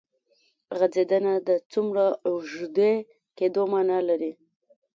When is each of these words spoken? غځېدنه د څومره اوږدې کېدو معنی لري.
غځېدنه 0.77 1.33
د 1.47 1.49
څومره 1.71 2.05
اوږدې 2.27 2.93
کېدو 3.37 3.61
معنی 3.71 3.99
لري. 4.09 4.31